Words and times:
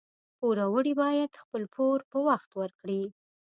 پوروړي 0.39 0.93
باید 1.01 1.39
خپل 1.41 1.63
پور 1.75 1.97
په 2.11 2.17
وخت 2.27 2.49
ورکړي 2.59 3.01